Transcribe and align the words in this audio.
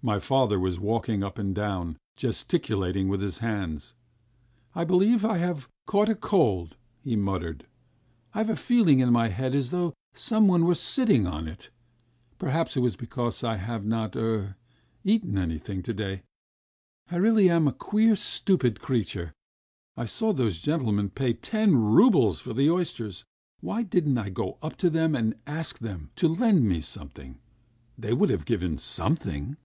My 0.00 0.20
father 0.20 0.60
was 0.60 0.78
walking 0.78 1.24
up 1.24 1.40
and 1.40 1.52
down, 1.52 1.96
gesticulating 2.16 3.08
with 3.08 3.20
his 3.20 3.38
hands. 3.38 3.96
"I 4.72 4.84
believe 4.84 5.24
I 5.24 5.38
have 5.38 5.68
caught 5.88 6.20
cold," 6.20 6.76
he 7.02 7.16
was 7.16 7.24
muttering. 7.24 7.62
"I've 8.32 8.48
a 8.48 8.54
feeling 8.54 9.00
in 9.00 9.10
my 9.10 9.26
head 9.26 9.56
as 9.56 9.70
though 9.72 9.94
someone 10.14 10.66
were 10.66 10.76
sitting 10.76 11.26
on 11.26 11.48
it.... 11.48 11.70
Perhaps 12.38 12.76
it 12.76 12.84
is 12.84 12.94
because 12.94 13.42
I 13.42 13.56
have 13.56 13.84
not... 13.84 14.14
er... 14.14 14.54
eaten 15.02 15.36
anything 15.36 15.82
to 15.82 15.92
day.... 15.92 16.22
I 17.10 17.16
really 17.16 17.50
am 17.50 17.66
a 17.66 17.72
queer, 17.72 18.14
stupid 18.14 18.78
creature.... 18.80 19.32
I 19.96 20.04
saw 20.04 20.32
those 20.32 20.60
gentlemen 20.60 21.10
pay 21.10 21.32
ten 21.32 21.74
roubles 21.74 22.38
for 22.38 22.52
the 22.54 22.70
oysters. 22.70 23.24
Why 23.58 23.82
didn't 23.82 24.18
I 24.18 24.28
go 24.28 24.58
up 24.62 24.76
to 24.76 24.90
them 24.90 25.16
and 25.16 25.34
ask 25.44 25.80
them... 25.80 26.10
to 26.14 26.28
lend 26.28 26.68
me 26.68 26.80
something? 26.82 27.40
They 27.98 28.12
would 28.12 28.30
have 28.30 28.44
given 28.44 28.78
something." 28.78 29.56